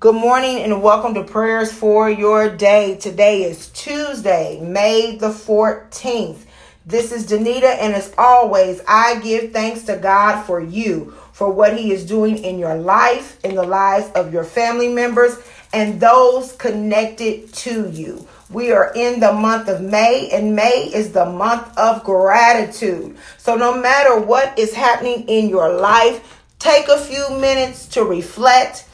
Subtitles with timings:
[0.00, 2.96] Good morning and welcome to prayers for your day.
[2.96, 6.38] Today is Tuesday, May the 14th.
[6.86, 11.76] This is Danita, and as always, I give thanks to God for you, for what
[11.76, 15.36] He is doing in your life, in the lives of your family members,
[15.74, 18.26] and those connected to you.
[18.48, 23.18] We are in the month of May, and May is the month of gratitude.
[23.36, 28.86] So, no matter what is happening in your life, take a few minutes to reflect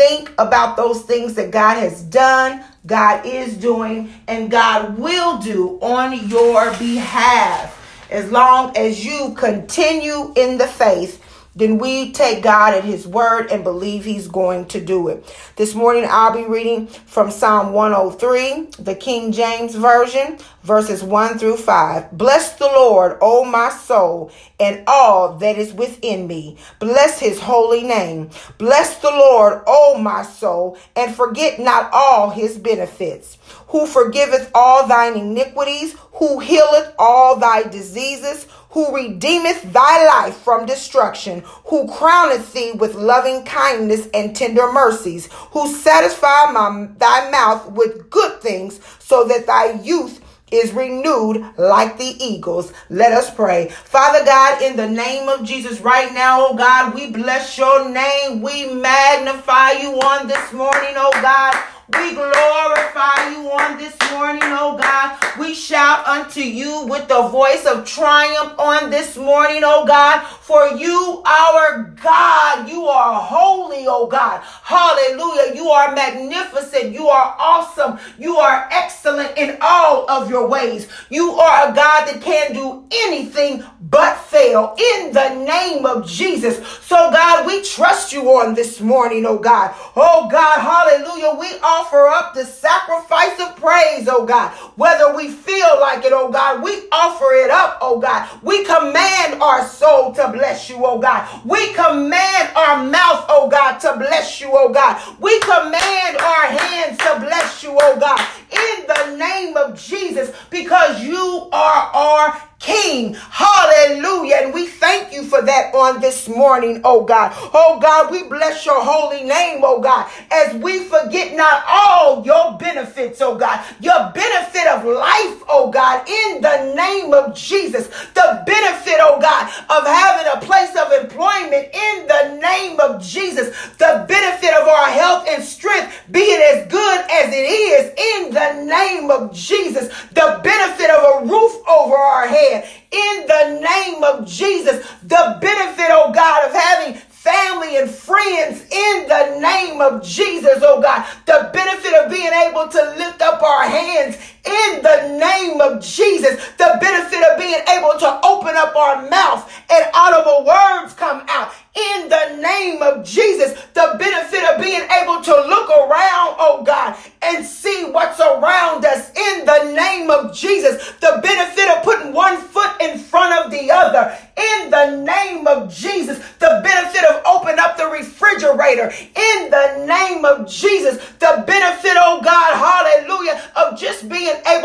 [0.00, 5.78] Think about those things that God has done, God is doing, and God will do
[5.82, 7.76] on your behalf.
[8.10, 11.19] As long as you continue in the faith
[11.60, 15.24] then we take God at His word and believe He's going to do it.
[15.56, 21.58] This morning I'll be reading from Psalm 103, the King James Version, verses 1 through
[21.58, 22.12] 5.
[22.12, 26.56] Bless the Lord, O my soul, and all that is within me.
[26.78, 28.30] Bless His holy name.
[28.56, 33.36] Bless the Lord, O my soul, and forget not all His benefits.
[33.70, 40.66] Who forgiveth all thine iniquities, who healeth all thy diseases, who redeemeth thy life from
[40.66, 47.70] destruction, who crowneth thee with loving kindness and tender mercies, who satisfy my, thy mouth
[47.72, 50.20] with good things, so that thy youth
[50.52, 52.72] is renewed like the eagles.
[52.88, 53.68] Let us pray.
[53.68, 58.42] Father God, in the name of Jesus, right now, oh God, we bless your name.
[58.42, 61.54] We magnify you on this morning, oh God.
[61.92, 65.18] We glorify you on this morning, oh God.
[65.38, 70.24] We shout unto you with the voice of triumph on this morning, oh God.
[70.40, 74.40] For you, our God, you are holy, oh God.
[74.62, 75.54] Hallelujah.
[75.54, 76.92] You are magnificent.
[76.92, 77.98] You are awesome.
[78.18, 80.88] You are excellent in all of your ways.
[81.08, 86.64] You are a God that can do anything but fail in the name of Jesus.
[86.82, 89.74] So, God, we trust you on this morning, oh God.
[89.96, 91.38] Oh God, hallelujah.
[91.38, 94.50] We offer up the sacrifice of praise, oh God.
[94.76, 98.28] Whether we feel like it, oh God, we offer it up, oh God.
[98.42, 101.26] We command our soul to bless you, oh God.
[101.44, 105.00] We command our mouth, oh God, to bless you, oh God.
[105.20, 108.20] We command our hands to bless you, oh God.
[108.52, 113.14] In the name of Jesus, because you are our King.
[113.14, 114.36] Hallelujah.
[114.42, 117.32] And we thank you for that on this morning, oh God.
[117.54, 122.58] Oh God, we bless your holy name, oh God, as we forget not all your
[122.58, 123.64] benefits, oh God.
[123.80, 127.88] Your benefit of life, oh God, in the name of Jesus.
[128.14, 133.56] The benefit, oh God, of having a place of employment in the name of Jesus.
[133.78, 138.64] The benefit of our health and strength being as good as it is in the
[138.64, 139.88] name of Jesus.
[140.12, 144.86] The benefit of a roof over our head in the name of Jesus.
[145.02, 149.38] The benefit, oh God, of having family and friends in the
[149.80, 151.06] name of Jesus, oh God.
[151.26, 156.36] The benefit of being able to lift up our hands in the name of Jesus.
[156.58, 161.52] The benefit of being able to open up our mouth and audible words come out
[161.74, 163.52] in the name of Jesus.
[163.74, 169.10] The benefit of being able to look around, oh God, and see what's around us
[169.50, 170.92] the name of Jesus.
[171.00, 175.72] The benefit of putting one foot in front of the other in the name of
[175.74, 176.18] Jesus.
[176.38, 180.96] The benefit of open up the refrigerator in the name of Jesus.
[181.18, 184.59] The benefit, oh God, hallelujah, of just being able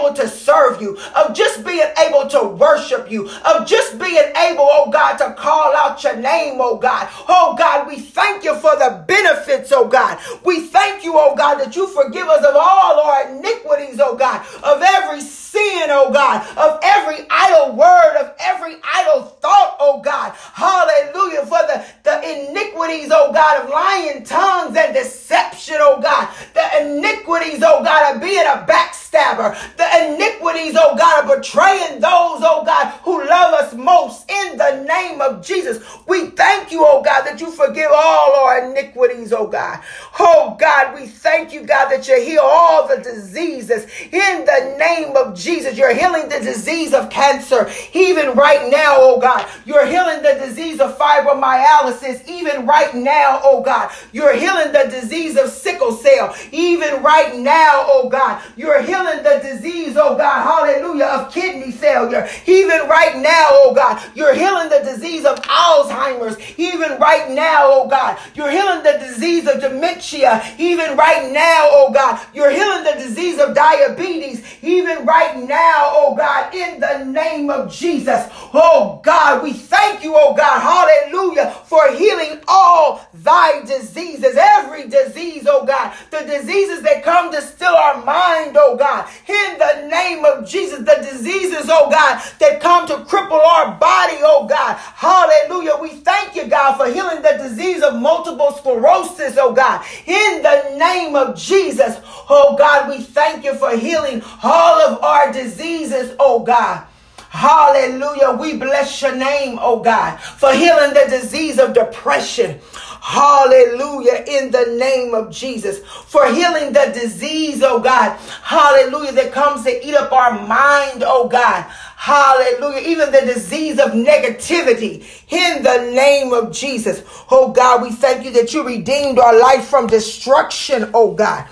[0.85, 5.33] you, of just being able to worship you, of just being able, oh God, to
[5.33, 7.09] call out your name, oh God.
[7.27, 10.19] Oh God, we thank you for the benefits, oh God.
[10.43, 14.45] We thank you, oh God, that you forgive us of all our iniquities, oh God,
[14.63, 20.33] of every sin, oh God, of every idle word, of every idle thought, oh God.
[20.53, 21.45] Hallelujah.
[21.45, 26.29] For the, the iniquities, oh God, of lying tongues and deception, oh God.
[26.53, 29.53] The iniquities, oh God, of being a backstabber.
[29.77, 34.83] The iniquities, oh God, of betraying those, oh God, who love us most in the
[34.83, 35.83] name of Jesus.
[36.07, 39.81] We thank you, oh God, that you forgive all our iniquities, oh God.
[40.19, 45.15] Oh God, we thank you, God, that you heal all the diseases in the name
[45.15, 45.45] of Jesus.
[45.45, 45.77] Jesus.
[45.77, 49.34] You're healing the disease of cancer even right now, oh God.
[49.65, 53.91] You're healing the disease of fibromyalgia even right now, oh God.
[54.11, 58.41] You're healing the disease of sickle cell even right now, oh God.
[58.55, 64.01] You're healing the disease, oh God, hallelujah, of kidney failure even right now, oh God.
[64.15, 64.74] You're healing the
[65.15, 68.17] disease of Alzheimer's even right now, oh God.
[68.33, 72.19] You're healing the disease of dementia even right now, oh God.
[72.33, 77.71] You're healing the disease of diabetes even right now, oh God, in the name of
[77.71, 78.27] Jesus.
[78.53, 85.45] Oh God, we thank you, oh God, hallelujah, for healing all thy diseases, every disease
[85.47, 90.25] oh God, the diseases that come to steal our mind, oh God, in the name
[90.25, 95.77] of Jesus, the diseases, oh God, that come to cripple our body, oh God, hallelujah.
[95.81, 100.75] We thank you, God, for healing the disease of multiple sclerosis, oh God, in the
[100.77, 101.97] name of Jesus,
[102.29, 106.85] oh God, we thank you for healing all of our diseases, oh God.
[107.35, 108.31] Hallelujah.
[108.39, 112.61] We bless your name, oh God, for healing the disease of depression.
[113.01, 114.23] Hallelujah.
[114.25, 115.79] In the name of Jesus.
[115.79, 118.17] For healing the disease, oh God.
[118.41, 119.11] Hallelujah.
[119.11, 121.63] That comes to eat up our mind, oh God.
[121.97, 122.87] Hallelujah.
[122.87, 127.03] Even the disease of negativity in the name of Jesus.
[127.29, 131.47] Oh God, we thank you that you redeemed our life from destruction, oh God.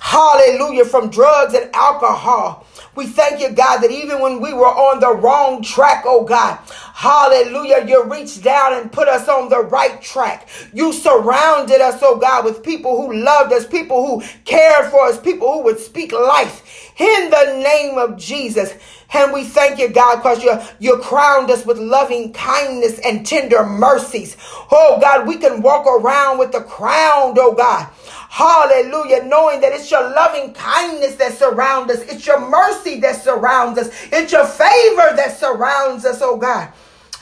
[0.00, 0.86] Hallelujah.
[0.86, 2.66] From drugs and alcohol.
[2.96, 6.58] We thank you, God, that even when we were on the wrong track, oh God,
[6.94, 10.48] hallelujah, you reached down and put us on the right track.
[10.72, 15.20] You surrounded us, oh God, with people who loved us, people who cared for us,
[15.20, 16.62] people who would speak life
[16.98, 18.72] in the name of Jesus.
[19.12, 23.64] And we thank you, God, because you, you crowned us with loving kindness and tender
[23.64, 24.36] mercies.
[24.70, 27.88] Oh, God, we can walk around with the crown, oh, God.
[28.36, 29.24] Hallelujah.
[29.24, 32.02] Knowing that it's your loving kindness that surrounds us.
[32.02, 33.88] It's your mercy that surrounds us.
[34.12, 36.70] It's your favor that surrounds us, oh God.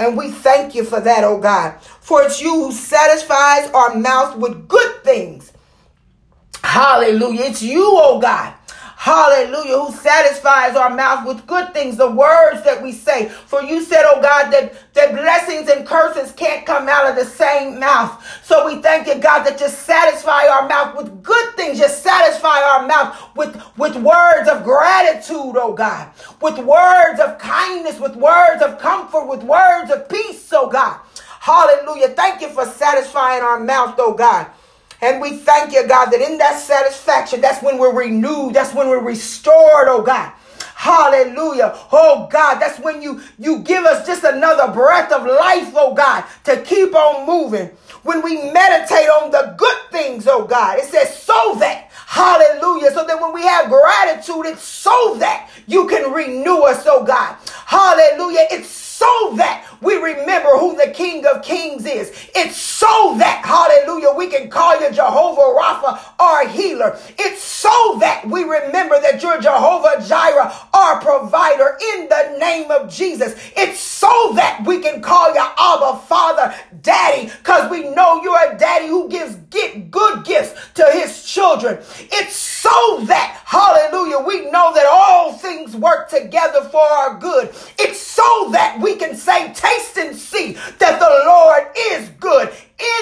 [0.01, 1.81] And we thank you for that, oh God.
[2.01, 5.53] For it's you who satisfies our mouth with good things.
[6.65, 7.43] Hallelujah.
[7.43, 8.53] It's you, oh God
[9.05, 9.79] Hallelujah.
[9.79, 13.29] Who satisfies our mouth with good things, the words that we say.
[13.29, 17.27] For you said, oh God, that, that blessings and curses can't come out of the
[17.27, 18.19] same mouth.
[18.43, 21.81] So we thank you, God, that you satisfy our mouth with good things.
[21.81, 26.11] You satisfy our mouth with, with words of gratitude, oh God.
[26.41, 30.99] With words of kindness, with words of comfort, with words of peace, oh God.
[31.41, 32.09] Hallelujah.
[32.09, 34.47] Thank you for satisfying our mouth, oh God.
[35.05, 38.55] And we thank you, God, that in that satisfaction, that's when we're renewed.
[38.55, 40.33] That's when we're restored, oh God.
[40.75, 41.79] Hallelujah.
[41.93, 46.25] Oh God, that's when you, you give us just another breath of life, oh God,
[46.45, 47.69] to keep on moving.
[48.03, 52.91] When we meditate on the good things, oh God, it says so that, hallelujah.
[52.93, 57.37] So that when we have gratitude, it's so that you can renew us, oh God.
[57.67, 58.47] Hallelujah.
[58.51, 62.11] It's so that we remember who the King of Kings is.
[62.35, 66.99] It's so that, hallelujah, we can call you Jehovah Rapha, our healer.
[67.19, 72.91] It's so that we remember that you're Jehovah Jireh, our provider, in the name of
[72.93, 73.35] Jesus.
[73.57, 76.55] It's so that we can call you Abba, Father,
[76.85, 81.79] Daddy, because we know you're a daddy who gives get good gifts to his children.
[81.99, 87.49] It's so that, hallelujah, we know that all things work together for our good.
[87.79, 92.53] It's so that we can say, taste and see that the Lord is good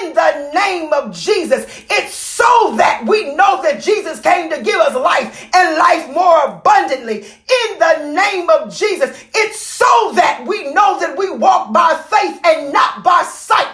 [0.03, 1.65] in the name of Jesus.
[1.89, 6.43] It's so that we know that Jesus came to give us life and life more
[6.45, 9.23] abundantly in the name of Jesus.
[9.33, 13.67] It's so that we know that we walk by faith and not by sight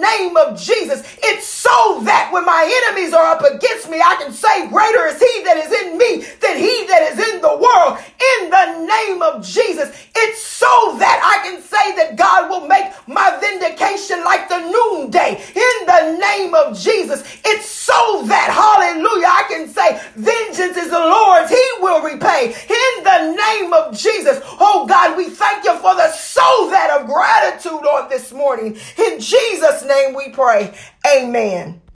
[0.00, 1.04] name of Jesus.
[1.22, 5.20] It's so that when my enemies are up against me, I can say, Greater is
[5.20, 9.22] he that is in me than he that is in the world in the name
[9.22, 9.90] of Jesus.
[10.16, 15.40] It's so that I can say that God will make my vindication like the noonday
[15.54, 17.22] in the name of Jesus.
[17.44, 22.89] It's so that, hallelujah, I can say, Vengeance is the Lord's, he will repay in
[23.48, 24.40] name of Jesus.
[24.44, 28.76] Oh God, we thank you for the soul that of gratitude on this morning.
[28.98, 30.74] In Jesus' name we pray.
[31.06, 31.80] Amen.